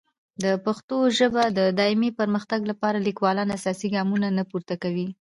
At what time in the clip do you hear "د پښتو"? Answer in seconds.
0.43-0.97